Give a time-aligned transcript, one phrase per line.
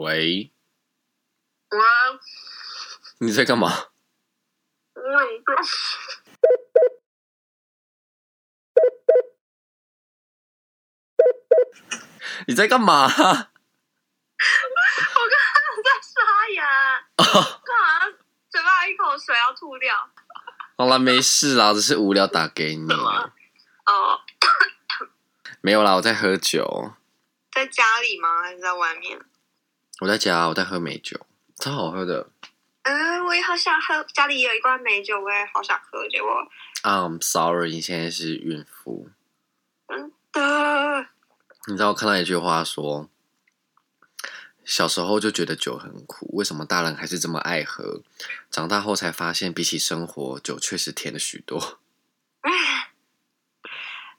[0.00, 0.50] 喂，
[1.68, 1.78] 喂
[3.18, 3.68] 你在干嘛？
[4.94, 5.54] 我一个
[12.46, 13.04] 你在干嘛？
[13.12, 13.28] 我刚
[15.52, 16.16] 刚在刷
[16.54, 18.16] 牙，干嘛？
[18.48, 19.94] 嘴巴一口水要吐掉。
[20.78, 22.86] 好了，没事啦，只是无聊打给你。
[22.86, 23.34] 么
[23.84, 24.20] 哦，
[25.60, 26.94] 没有啦，我在喝酒。
[27.52, 28.40] 在家里吗？
[28.40, 29.20] 还是在外面？
[30.00, 32.30] 我在家，我在喝美酒，超好喝的。
[32.84, 36.30] 嗯，我也好想喝，家里有一罐美酒，我也好想喝，结果
[36.82, 39.10] I'm sorry，你现在是孕妇。
[39.86, 41.06] 真的，
[41.66, 43.10] 你知道我看到一句话说，
[44.64, 48.02] 小时候就觉得酒很苦，为什么大人还是这么爱喝？
[48.50, 51.78] 长大后才发现，比起生活，酒确实甜了许多。
[52.40, 52.92] 唉，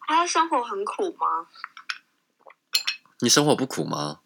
[0.01, 1.47] 他的生活很苦吗？
[3.21, 4.19] 你生活不苦吗？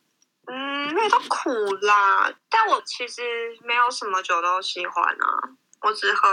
[0.86, 1.50] 嗯，没有到苦
[1.81, 3.22] 啦，但我其实
[3.64, 5.50] 没有什么酒都喜欢啊，
[5.81, 6.27] 我只喝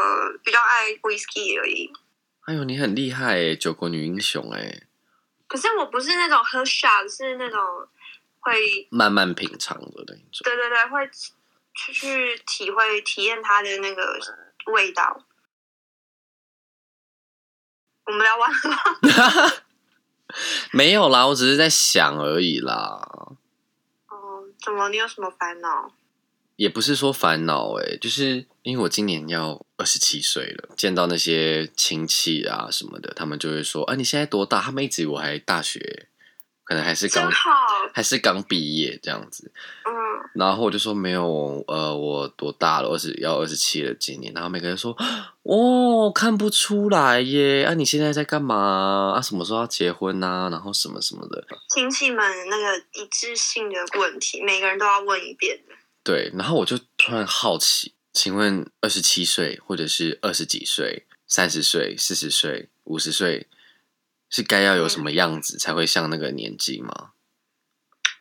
[0.45, 1.91] 比较爱 whisky 而已。
[2.43, 4.83] 哎呦，你很厉害哎，酒国女英雄哎，
[5.47, 7.61] 可是我不是那种喝 shot，是那种
[8.41, 10.17] 会，慢慢品尝的那种。
[10.43, 11.09] 对对对，会
[11.75, 14.19] 去去体会体验它的那个
[14.67, 15.25] 味道。
[18.05, 19.53] 我们聊完了吗？
[20.73, 23.37] 没有啦，我只是在想而已啦，哦，
[24.65, 24.89] 怎么？
[24.91, 25.93] 你有什么烦恼？
[26.57, 36.09] 也不是说烦恼诶，就是因为我今年要二十七岁了，见到那些亲戚啊什么的，他们就会说：“啊，你现在多大？”他们一直以为我还大学，
[36.65, 37.31] 可能还是刚
[37.93, 39.51] 还是刚毕业这样子。
[39.85, 39.93] 嗯，
[40.35, 42.89] 然后我就说没有，呃，我多大了？
[42.89, 44.33] 二十要二十七了，今年。
[44.33, 44.97] 然后每个人说，
[45.43, 47.65] 哦，看不出来耶。
[47.65, 49.13] 啊，你现在在干嘛？
[49.17, 51.45] 啊，什么时候要结婚呐、然后什么什么的。
[51.75, 55.75] 亲戚们那个一致性的问题，每个人都要问一遍的。
[56.05, 63.47] 对，然后我就突然好奇，请问二十七岁，或者是二十几岁、三十岁、四十岁、五十岁，
[64.33, 67.11] 是该要有什么样子才会像那个年纪吗？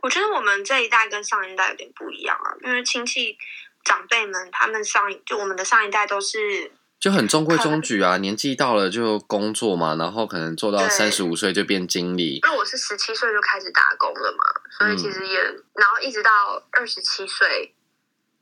[0.04, 3.38] 我觉得我们这一代跟上一代有点不一样啊，因为亲戚
[3.84, 14.44] 长辈们他们上一就我们的上一代都是就很中规中矩啊，年纪到了就工作嘛，然后可能做到对三十五岁就变经理，因为我是十七岁就开始打工了嘛，
[14.78, 15.40] 所以其实也，
[15.74, 16.32] 然后一直到
[16.72, 17.74] 二十七岁，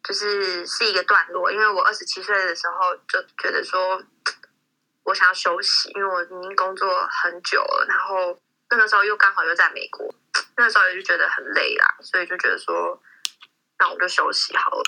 [0.03, 1.51] 就是是一个段落。
[1.51, 4.01] 因为我二十七岁的时候就觉得说，
[5.04, 8.40] 我想要休息，因为我已经工作很久了，然后
[8.70, 10.14] 那个时候又刚好又在美国，
[10.58, 13.02] 那个时候也就觉得很累啦，所以就觉得说，
[13.80, 14.84] 那我就休息好了。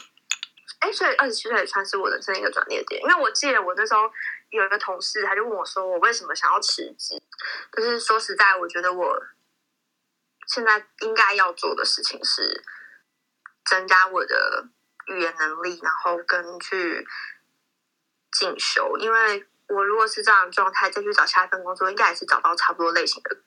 [0.80, 4.12] 哎，所以二十七岁也算是我人生一个转捩点，因为我记得我那时候
[4.50, 7.22] 有一个同事，他就问我说，我为什么想要辞职？
[7.72, 9.24] 就是说实在，我觉得我
[10.48, 12.64] 现在应该要做的事情是
[13.66, 14.68] 增加我的
[15.08, 17.08] 语言能力，然后跟去
[18.32, 18.98] 进修。
[18.98, 23.38] 因为我如果是这样的状态再去找下一份工作，应该也是找到差不多类型的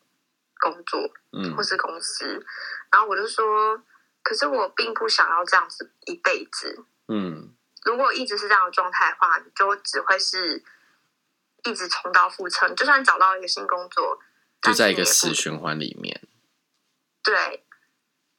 [0.61, 1.01] 工作
[1.33, 2.45] 嗯或是公司。
[2.91, 3.83] 然后我就说，
[4.23, 6.85] 可是我并不想要这样子一辈子。
[7.09, 10.65] 嗯，如果一直是这样的状态的话，你就只会是
[11.65, 12.69] 一直重蹈覆辙。
[12.69, 14.19] 你就算找到一个新工作，
[14.63, 16.23] 就在一个死循环里面。
[17.23, 17.65] 对，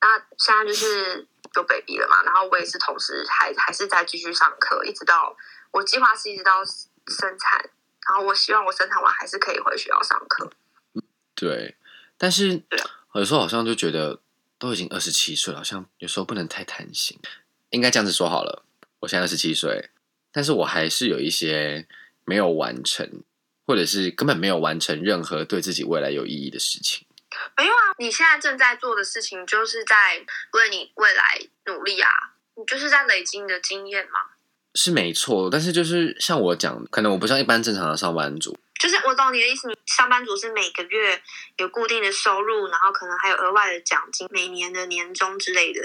[0.02, 5.36] 那现在就是有 baby 了嘛，然后我也是同时还还是在继续上课，一直到
[5.72, 7.70] 我计划是一直到生产，
[8.08, 10.52] 然后我希望我生产完还是可以回学校上课。
[11.34, 11.76] 对，
[12.18, 12.62] 但是
[13.14, 14.22] 有时候好像就觉得
[14.58, 17.20] 都已经二十七岁了，好像有时候不能太贪心。
[17.72, 18.64] 应该这样子说好了，
[19.00, 19.90] 我现在二十七岁，
[20.32, 21.88] 但是我还是有一些
[22.24, 23.24] 没有完成，
[23.66, 27.06] 或者是根本没有完成任何对自己未来有意义的事情。
[27.58, 32.10] 没有啊，你现在正在做的事情就是在为你未来努力啊，
[32.56, 34.35] 你就是在累积你的经验嘛。
[34.76, 41.22] 是没错，但是就是像我讲，可能我不像一般正常的上班族，就是我懂你的意思，你上班族是每个月
[41.58, 45.80] 有固定的收入，然后可能还有额外的奖金，每年的年终之类的。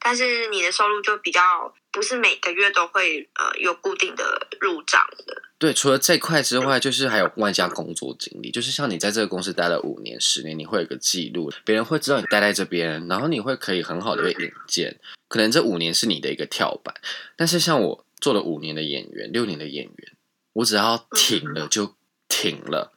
[0.00, 5.40] 但是你的收入就比较不是每个月都会呃有固定的入账的。
[5.58, 14.98] 对，除了这块之外，就是还有外加工作经历，就是像你在这个公司待了五年、十年，你会有个记录，别人会知道你待在这边，然后你会可以很好的被引荐。
[15.28, 16.92] 可能这五年是你的一个跳板，
[17.36, 20.16] 但是像我做了五年的演员、六年的演员，
[20.54, 21.96] 我只要停了就
[22.28, 22.94] 停了，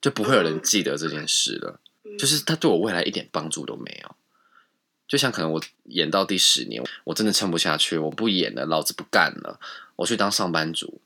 [0.00, 1.78] 就不会有人记得这件事了。
[2.04, 4.16] 嗯就是他对我未来一点帮助都没有。
[5.06, 9.60] 就像可能我演到第十年，我真的撑不下去，我不演了，老子不干了，
[9.96, 11.00] 我去当上班族，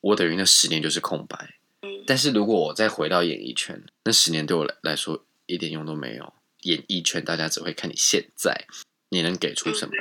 [0.00, 1.56] 我等于那十年就是空白。
[1.82, 6.34] 嗯但是如果我再回到演艺圈，那十年对我来来说一点用都没有。
[6.62, 8.66] 演艺圈大家只会看你现在，
[9.10, 9.92] 你能给出什么？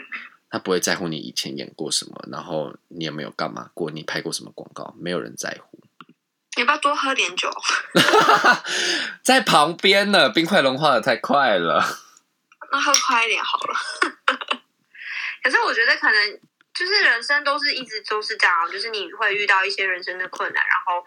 [0.49, 5.79] 他不会在乎你以前演过什么，然后你有没有干嘛过，你拍过什么广告，没有人在乎。
[6.57, 7.51] 你要不要多喝点酒？
[9.21, 11.83] 在旁边呢，冰块融化的太快了。
[12.71, 13.75] 那喝快一点好了。
[15.44, 16.39] 可是我觉得可能
[16.73, 21.05] 就是人生都是一直都是这样，就是你会遇到一些人生的困难，然后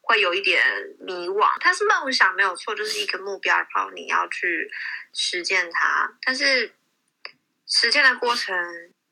[0.00, 0.62] 会有一点
[0.98, 1.46] 迷惘。
[1.60, 4.68] 它是梦想没有错，就是一个目标，然后你要去
[5.14, 6.10] 实践它。
[6.22, 6.74] 但是
[7.68, 8.56] 实践的过程，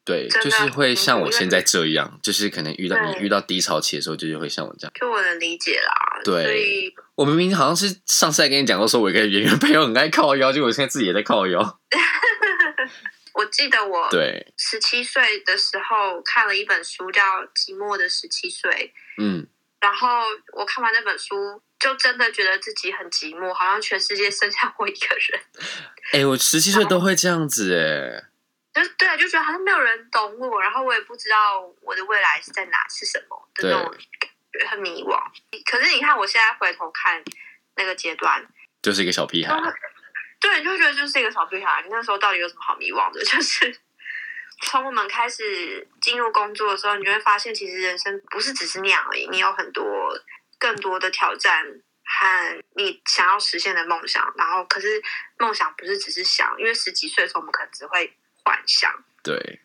[0.05, 4.93] 对，就是会像我现在这样，就是可能遇到你遇到低潮期的时候，就是会像我这样。
[4.99, 5.93] 就我能理解啦。
[6.25, 11.81] 对我明明好像是上次还跟你讲过，说我一个演员朋友很爱靠腰，结果我现在自己也在靠腰。
[13.35, 17.23] 我记得我对，十七岁的时候看了一本书，叫
[17.55, 18.71] 《寂寞的十七岁》。
[19.23, 19.47] 嗯，
[19.79, 20.09] 然后
[20.55, 25.41] 我看完那本书，就真的觉得自己很寂寞，好像全世界剩下我一个人。
[26.13, 28.31] 哎、我十七岁都会这样子哎。
[28.83, 33.91] 就对啊，就觉得好像没有人懂我，然后我也不知道我的未来是在哪，是什么的那种
[34.21, 35.19] 感觉，很迷惘。
[35.71, 37.23] 可是你看，我现在回头看
[37.77, 38.47] 那个阶段，
[38.83, 39.59] 就是一个小屁孩。
[40.39, 41.83] 对，你就觉得就是一个小屁孩。
[41.83, 43.21] 你那时候到底有什么好迷惘的？
[43.25, 43.75] 就是
[44.63, 49.85] 从我们开始进入工作的时候，你就会发现，其实人生不是只是那样而已，你有很多
[50.59, 51.65] 更多的挑战
[52.05, 54.31] 和你想要实现的梦想。
[54.37, 55.03] 然后，可是
[55.39, 58.15] 梦想不是只是想，因为十几岁的时候我们可能只会
[58.47, 58.89] 幻想，
[59.25, 59.61] 对，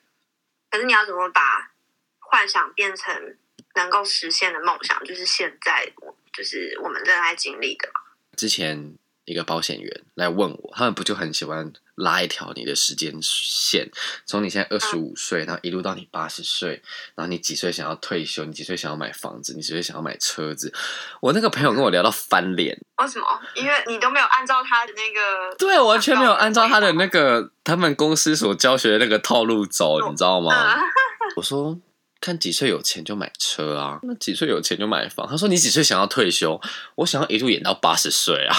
[0.71, 1.71] 可是你要怎么把
[2.17, 3.37] 幻想变成
[3.75, 5.03] 能够实现的梦想？
[5.05, 7.87] 就是现在我就是我们正在经历的。
[8.35, 13.89] 之前一个保险员来问我，他们不就很喜欢拉一条你的时间线，
[14.25, 16.81] 从你现在二十五岁，然后一路到你八十岁，
[17.15, 20.73] 然后你几岁想要退休，你几岁想要买房子，你几岁想要买车子。
[21.21, 23.25] 我那个朋友跟我聊到翻脸，为什么？
[23.55, 30.75] 因为你都没有按照他的那个 对，我完全没有按照他的那个他们公司所教学的那个套路走，你知道吗？
[30.75, 30.81] 嗯
[31.37, 31.79] 我说
[32.19, 35.27] 看几岁有钱就买车啊，那几岁有钱就买房。
[35.27, 36.59] 他说你几岁想要退休？
[36.95, 38.55] 我想要一路演到八十岁啊，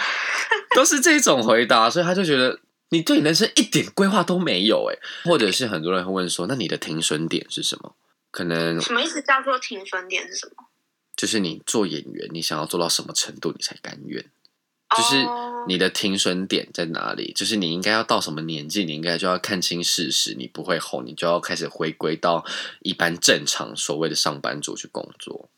[0.76, 2.58] 都是这种回答，所以他就觉得
[2.90, 7.94] 你对人生一点规划都没有哎，或者是很多人会问说，那你的停损点是什么？
[8.30, 9.20] 可能什么意思？
[9.22, 10.66] 叫做停损点是什么？
[11.16, 14.24] 就是你做演员，你想要做到什么程度你才甘愿？
[14.96, 17.32] 就是哦你的停损点在哪里？
[17.34, 22.44] 就是你应该要到什么年纪，你应该就要看清事实，你不会红，你就要开始回归到
[22.82, 25.48] 一般正常所谓的上班族去工作。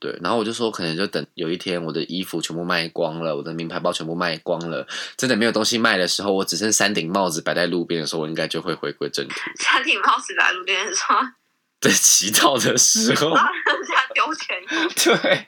[0.00, 4.86] 对，然后我就说，可能就等有一天我的衣服全部卖光了，我的名牌包全部卖光了，
[5.16, 9.34] 真的没有东西卖的时候，我只剩三顶帽子摆在路边的时候，我应该就会回归正途。
[9.58, 11.16] 三顶帽子摆路边的时候，
[11.80, 14.56] 在乞讨的时候，让人家丢钱。
[15.04, 15.46] 对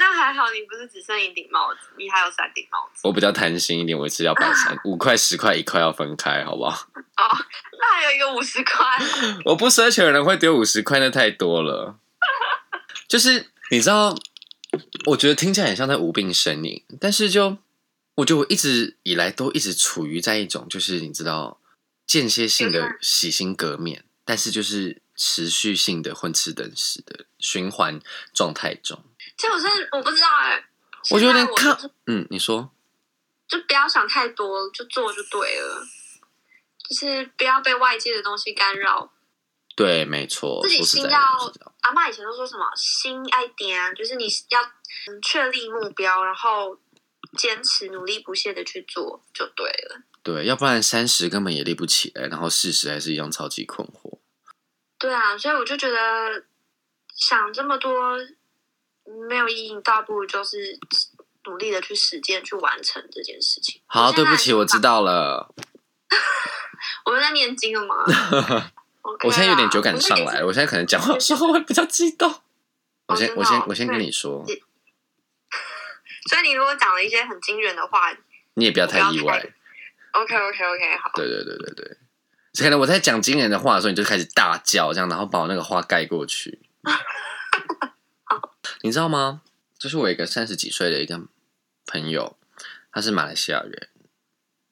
[0.00, 6.70] 那还好，你不是只剩一顶帽子，你还有三顶帽子我比较贪心一点，我一次要摆三五块、十块、一块要分开，好不好？
[6.96, 7.38] 哦。
[7.80, 8.84] 那还有一个五十块，
[9.44, 11.96] 我不奢求有人会丢五十块，那太多了。
[13.06, 14.16] 就是你知道，
[15.06, 17.58] 我觉得听起来很像在无病呻吟，但是就
[18.14, 21.60] 我觉得我一直以来都一直处于在一种就是你知道
[22.06, 28.00] 间歇性的洗心革面，但是就是持续性的混吃等死的循环
[28.32, 29.02] 状态中。
[29.36, 30.64] 其实我真的我不知道哎、
[31.10, 32.70] 我觉得有点看我，嗯，你说
[33.48, 35.84] 就不要想太多，就做就对了，
[36.88, 39.10] 就是不要被外界的东西干扰。
[39.76, 41.20] 对，没错，自己心要
[41.80, 46.78] 阿妈以前都说什么心爱点，就是你要嗯确立目标，然后
[47.36, 50.02] 坚持努力不懈的去做就对了。
[50.22, 54.18] 对，要不然三十根本也立不起来，然后四十还是一样超级困惑。
[54.96, 56.44] 对啊，所以我就觉得
[57.14, 58.16] 想这么多
[59.28, 60.78] 没有意义，倒不如就是
[61.46, 63.82] 努力的去实践，去完成这件事情。
[63.86, 65.52] 好，对不起，我知道了。
[67.04, 68.04] 我们在念经了吗？
[69.24, 72.40] 我现在有点酒感上我来了，我现在可能讲话的时候会比较激动。
[73.06, 74.42] 我先，我先，哦我先跟你说，
[76.30, 78.10] 所以你如果讲了一些很惊人的话
[78.54, 79.38] 你也不要太意外。
[80.12, 81.96] ，OK OK OK，好，对对对对对，
[82.64, 86.60] 可能我在讲惊人的话的时候，你就开始大叫，这样，然后把我那个话盖过去。
[88.80, 89.42] 你知道吗？
[89.78, 91.20] 就是我一个三十几岁的一个
[91.84, 92.38] 朋友，
[92.90, 93.88] 他是马来西亚人，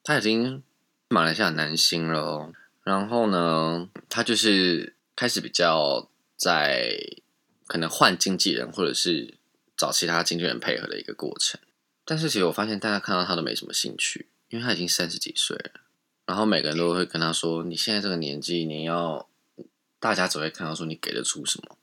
[0.03, 0.63] 他已经
[1.09, 2.53] 马来西亚男星了哦。
[2.83, 6.97] 然后呢，他就是开始比较在
[7.67, 9.39] 可能换经纪人，或者是
[9.77, 11.61] 找其他经纪人配合的一个过程。
[12.05, 15.81] 但是其实我发现大家看到他都没什么兴趣，因为他已经三十几岁了。
[16.27, 19.29] 然后每个人都会跟他说：“你现在这个年纪，你要
[20.01, 21.77] 大家只会看到说你给得出什么，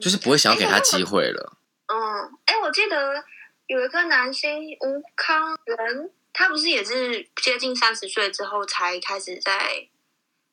[0.00, 1.56] 就是不会想要给他机会了。
[1.86, 1.96] 嗯，
[2.44, 3.24] 哎，我记得
[3.66, 9.88] 有一个男星吴康仁，他不是也是接近三十岁之后才开始在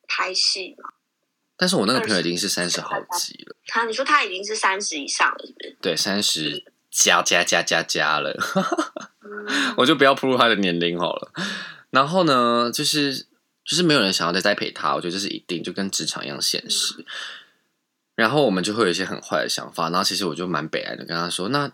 [0.06, 0.90] 拍戏吗？
[1.56, 5.76] 但是我那个朋友已经是三十好几了，他你说他已经是三十以上了，是不是？
[5.82, 8.36] 对，三十加加加加加了，
[9.22, 11.32] 嗯 我就不要暴露他的年龄好了。
[11.90, 13.26] 然后呢，就是
[13.64, 17.04] 就是没有人想要再栽培他，我觉得这是一定，就跟职场一样现实。
[18.14, 21.72] 然后我们就会有一些很坏的想法，然后其实我就蛮悲哀的，跟他说：“那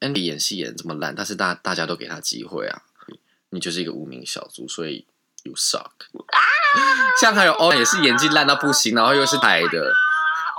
[0.00, 2.82] Andy 演戏演得这么烂，但是大大家都给他机会啊，
[3.52, 5.06] 你就是一个无名小卒，所以
[5.44, 5.90] you suck。
[7.20, 9.94] ”像还有欧也是演技烂到不行，然后又是台的，啊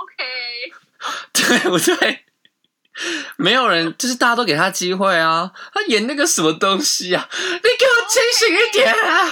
[0.00, 0.72] ，OK，
[1.34, 2.24] 对不对？
[3.36, 7.28] 没有人，就是大家都给他机会啊，他演那个什么东西啊？
[7.32, 9.26] 你给我清醒一点啊！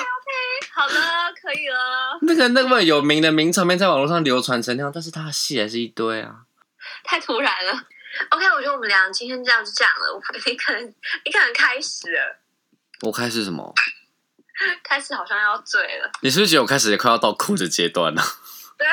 [0.75, 6.41] 好了，可以了，那个那么有名的名场面在网络上流传成那样，但是他的戏还是一堆啊。
[7.05, 7.73] 太突然了。
[8.31, 10.13] OK，我觉得我们俩今天这样就这样了。
[10.13, 10.83] 我你可能
[11.25, 12.42] 你可能开始了，
[13.03, 13.75] 我开始什么？
[14.85, 16.11] 开始好像要醉了。
[16.21, 18.23] 你是不是觉得我开始也快要到哭的阶段了？
[18.79, 18.87] 对，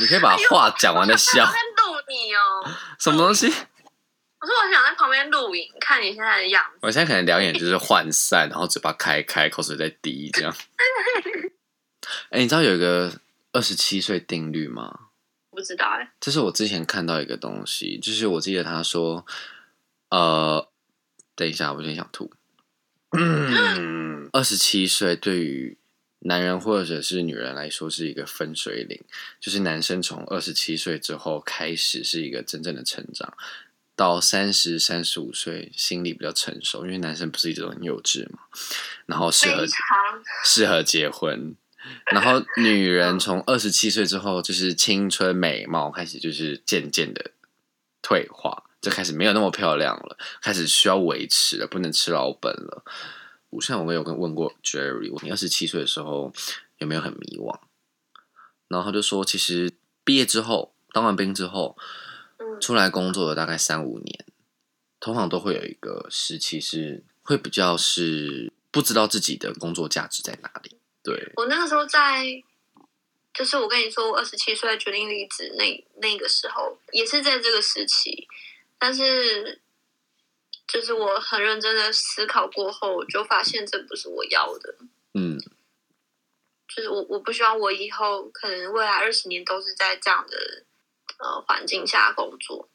[0.00, 1.46] 你可以把话讲完再 笑我。
[1.50, 2.70] 在录你哦。
[2.98, 3.46] 什么东西？
[3.46, 6.78] 我说我想在旁边录影，看你现在的样子。
[6.82, 10.54] 我现在可能两眼就是涣散，然后嘴巴开开，口水在滴，这样。
[12.30, 13.12] 哎、你知道有一个
[13.52, 15.05] 二十七岁定律吗？
[15.56, 19.24] 不知道哎、这是我之前看到一个东西，就是我记得他说，
[20.10, 20.68] 呃，
[21.34, 22.30] 等一下，我有点想吐。
[23.16, 25.78] 嗯， 二十七岁对于
[26.18, 29.02] 男人或者是女人来说是一个分水岭，
[29.40, 33.34] 就是男生从二十七岁之后开始是一个真正的成长，
[33.96, 38.40] 到三十三十五岁心理比较成熟，因为男生不是一直都很幼稚嘛，
[39.06, 39.64] 然后适合
[40.44, 41.56] 适合结婚。
[42.10, 47.32] 然后女人从二十七岁之后，就是青春美貌开始就是渐渐的
[48.02, 52.84] 退化，就开始没有那么漂亮了，开始需要维持了，不能吃老本了。
[53.50, 56.32] 我像我有跟问过 Jerry，你二十七岁的时候
[56.78, 57.58] 有没有很迷惘？
[58.68, 61.76] 然后他就说，其实毕业之后，当完兵之后，
[62.38, 64.24] 嗯出来工作了大概三五年，
[64.98, 70.76] 通常都会有一个时期是会比较是不知道自己的工作价值在哪里。
[71.06, 72.24] 对，我那个时候在，
[73.32, 78.26] 就是我跟你说，我二十七岁决定离职那那个时候，也是在这个时期，
[78.76, 79.60] 但是
[80.66, 84.74] 就是我很认真的思考过后，我就发现这不是我要的，
[85.14, 85.38] 嗯，
[86.74, 90.64] 就是我我不希望我以后可能未来二十年都是在这样的
[91.18, 92.68] 呃环境下工作，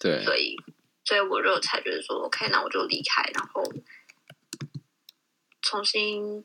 [0.00, 0.56] 对，所以
[1.04, 3.62] 所以我就才觉得说，OK，那我就离开，然后
[5.62, 6.44] 重新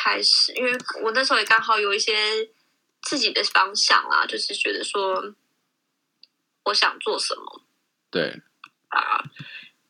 [0.00, 2.14] 开始，因为我那时候也刚好有一些
[3.02, 5.34] 自己的方向啊，就是觉得说
[6.64, 7.62] 我想做什么
[8.10, 8.40] 对，
[8.88, 9.22] 啊。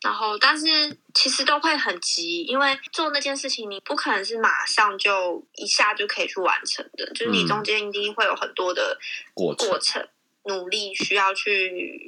[0.02, 0.64] 然后，但是
[1.12, 8.98] 其实都会很急，因为做那件事情，你不可能是马上就一下就可以去完成的，就是你嗯中间一定会有很多的
[9.34, 10.08] 过程过程
[10.44, 12.06] 努力需要去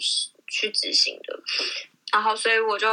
[0.49, 1.38] 去执行的。
[2.12, 2.88] 然后，所以我就，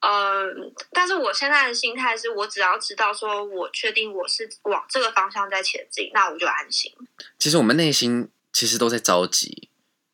[0.00, 0.46] 呃，
[0.92, 6.92] 但是我现在的心态是我只要知道说我确定我是往这个方向在前进，那我就安心。
[7.38, 9.68] 其实我们内心其实都在着急，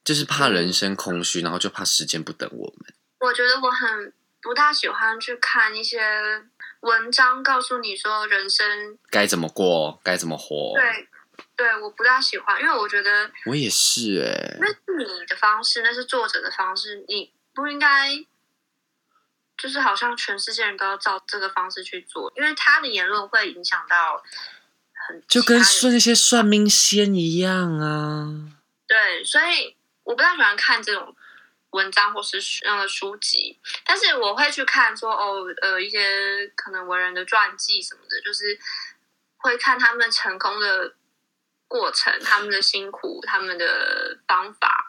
[0.04, 2.94] 就是怕人生空虚，然后就怕时间不等我们。
[3.20, 4.12] 我觉得我很
[4.42, 6.00] 不大喜欢去看一些
[6.80, 10.74] 文章，告诉你说人生该怎么过，该怎么活。
[10.74, 11.08] 对
[11.56, 18.10] 对，我不大喜欢，因为我觉得我也是哎、那是你的方式，那是作者的方式，你不应该
[19.56, 24.22] 就是好像全世界人都要照这个方式去做，因为他的言论会影响到
[24.92, 28.52] 很就跟其他人说那些算命仙一样啊。
[28.86, 31.16] 对，所以我不太喜欢看这种
[31.70, 38.58] 文章或是书呃书籍，但是我会去看说哦呃一些可能文人的传记什么的，就是
[39.38, 40.94] 会看他们成功的
[41.66, 44.85] 过程、他们的辛苦、他们的方法。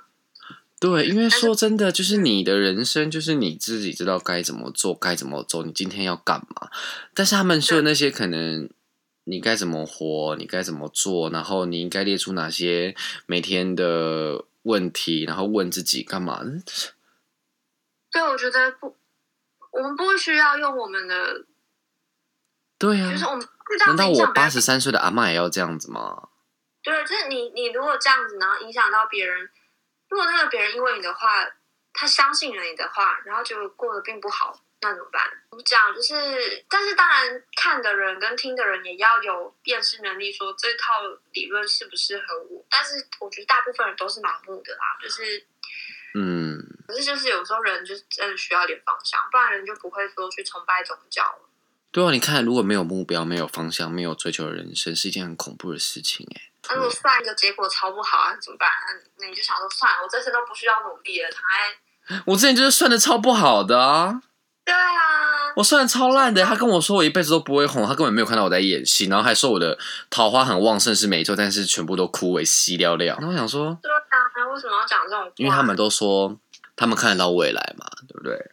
[0.80, 6.70] 对，因为说真的，就是你的人生，就是你自己知道该怎么做，该怎么做，你今天要干嘛。
[7.14, 8.70] 但是他们说的那些，可能
[9.24, 16.42] 你该怎么活，你该怎么做，然后你应该列出哪些每天的问题，然后问自己干嘛。
[16.44, 16.64] 嗯
[18.10, 18.96] 对，我觉得不，
[19.72, 21.46] 我们不需要用我们的，
[22.80, 23.46] 对啊就是，我们
[23.86, 26.30] 难道我八十三岁的阿嬷也要这样子吗？
[26.82, 29.50] 对，就是你，你如果这样子，然后影响到别人，
[30.10, 31.48] 如果那个别人因为你的话，
[31.94, 35.24] 他相信了你的话，然后就过得并不好，那怎么办？
[35.50, 40.94] 我讲就是，但是当然看的人跟听的人也要有辨识能力，说这套
[41.34, 42.66] 理论适不适合我。
[42.70, 45.46] 但是我觉得大部分人都是盲目的啦，就是
[46.16, 51.50] 嗯，可是就是有时候人就是真的需要点方向，不然人就不会说去崇拜宗教了。
[51.92, 56.42] 对啊，你看，如果没有目标、没有方向、没有追求的人生，是一件很恐怖的事情哎。
[56.70, 58.70] 那如果算一个结果超不好啊，怎么办？
[59.20, 64.22] 那你就想说，算了，我这次都不需要努力了，躺在 我之前就是算的超不好的啊，
[64.64, 66.44] 对啊，我算的超烂的。
[66.44, 69.78] 他跟我说我一辈子都不会红，他根本没有看到我在演戏，然后还说我的
[70.10, 73.08] 桃花很旺盛是没错，但是全部都枯萎稀寥寥。
[73.08, 75.32] 然后我想说，对啊，为什么要讲这种？
[75.38, 76.38] 因为他们都说
[76.76, 78.52] 他们看得到未来嘛，对不对？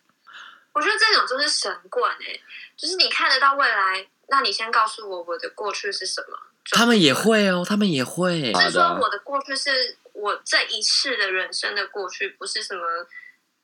[0.74, 2.38] 我觉得这种就是神棍哎、
[2.76, 6.36] 就是你看得到未来，那你先告诉我我的过去是什么。
[6.70, 8.52] 他们也会哦，他们也会。
[8.54, 12.82] 是说，我的过去是我这一世的人生的过去，不是什么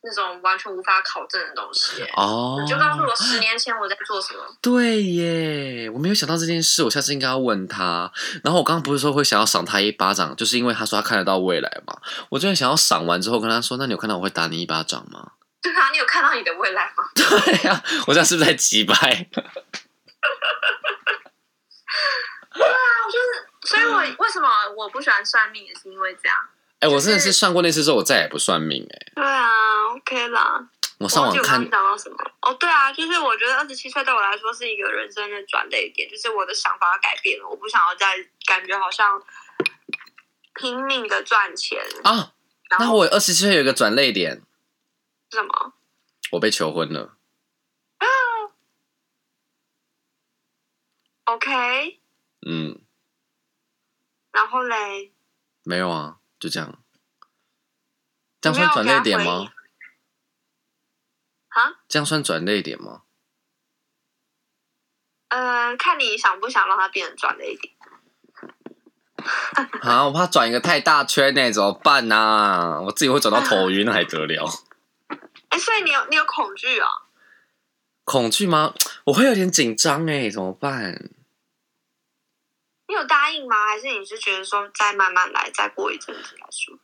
[0.03, 2.13] 那种完全无法考证的东西、欸。
[2.15, 4.41] 哦，你就告诉我十年前我在做什么。
[4.61, 8.13] 对耶，我没有想到这件事，我下次应该要问他。
[8.45, 11.99] 然后我刚刚不是说会想要赏他一巴掌，就是因为他说他看得到未来嘛。
[12.29, 18.95] 我真的想要赏完之后跟他说：“那你有看到我会打你一巴掌吗对啊，你有看到你的未来吗？？” 对啊、我这样是不是在击败？
[22.51, 22.59] 啊，
[23.07, 26.37] 我就是，所以我为什么我不喜欢算命，也是因为这样。
[26.81, 29.49] 哎、我真的是算过那次之后，我再也不算命哎、对啊
[29.95, 30.67] ，OK 啦。
[30.99, 32.17] 我上网看讲到什么？
[32.43, 38.07] 哦，对啊，就是我觉得二十七岁对我来说是一个人生的转捩点，就是我的想法改变了，我不想要再
[38.47, 39.23] 感觉好像
[40.55, 42.33] 拼命的赚钱，啊，
[42.69, 44.43] 然后那我二十七岁有一个转捩点，
[45.31, 45.75] 什么？
[46.33, 47.17] 我被求婚了。
[51.25, 52.01] OK，
[52.45, 52.81] 嗯，
[54.33, 55.13] 然后嘞，
[55.63, 56.83] 没有啊，就这样。
[58.41, 59.53] 这样算转泪点吗？
[61.51, 63.03] 啊，这样算转泪点吗？
[65.29, 67.75] 呃，看你想不想让它变成转泪点。
[69.83, 74.51] 啊，我怕转一个太大圈呢，怎么办呢、我自己会转到头晕，那还得了？
[75.61, 76.87] 哎，所以你有你有恐惧哦？
[78.05, 78.75] 恐惧吗？
[79.05, 81.11] 我会有点紧张哎，怎么办？
[82.89, 83.67] 你有答应吗？
[83.69, 86.79] 还是你是觉得说再慢慢来，再过一阵子再说？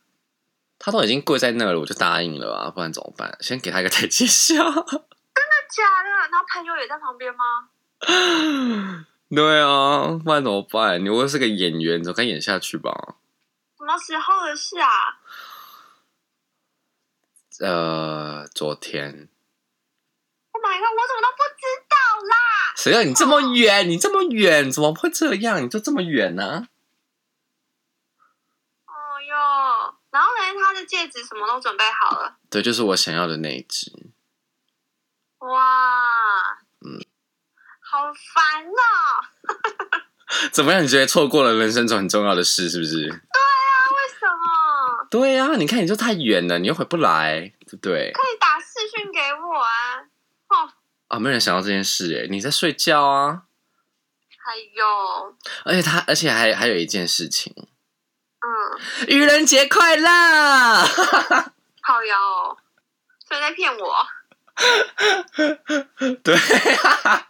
[0.79, 3.35] 他都已经跪在那了，我就答应了啊，不然怎么办？
[3.41, 4.53] 先给他一个台阶下。
[4.61, 4.75] 真的
[5.69, 6.09] 假的？
[6.31, 7.69] 然后朋友也在旁边吗？
[9.29, 11.01] 对啊，不然怎么办？
[11.01, 13.15] 你又是个演员，总该演下去吧？
[13.77, 14.89] 什么时候的事啊？
[17.59, 18.26] 呃，
[18.57, 19.29] 昨天
[20.51, 20.89] Oh my god！
[20.97, 21.95] 我怎么都不知道
[22.27, 22.73] 啦！
[22.75, 23.87] 谁让你这么远？
[23.87, 25.61] 你这么远，怎么会这样？
[25.61, 26.67] 你就这么远呢、
[28.87, 28.91] 哦
[29.21, 32.37] 哟，然后呢，他的戒指什么都准备好了。
[32.49, 33.91] 对，就是我想要的那一只。
[35.37, 36.97] 哇，嗯，
[37.79, 40.01] 好烦哦！
[40.51, 40.81] 怎么样？
[40.83, 43.07] 你觉得错过了人生中很重要的事，是不是？
[43.07, 45.07] 对啊为什么？
[45.11, 48.11] 对啊、你看你就太远了，你又回不来，对不对？
[48.13, 49.99] 可以打视讯给我啊！
[50.47, 50.73] 哦，
[51.09, 53.43] 啊，没有人想到这件事哎，你在睡觉啊。
[54.39, 57.53] 还有，而且他，而且还还有一件事情，
[58.39, 60.07] 嗯，愚人节快乐！
[61.83, 62.57] 好哟，哦
[63.27, 64.07] 所以在骗我，
[66.23, 67.27] 对、烦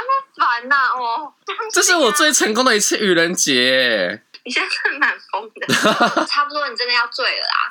[0.00, 1.34] 不烦呐、哦，
[1.70, 4.22] 这是我最成功的一次愚人节。
[4.46, 5.66] 你现在蛮疯的，
[6.26, 7.70] 差不多你真的要醉了啦。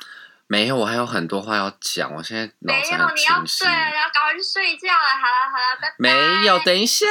[0.53, 3.67] 没有，我还有很多话要讲，我现在脑没有，子很你要清醒睡。
[3.67, 5.09] 了，你要赶快去睡觉了。
[5.19, 5.95] 好了好了，拜拜。
[5.97, 7.07] 没有，等一下。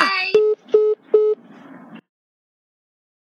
[0.00, 0.79] 拜。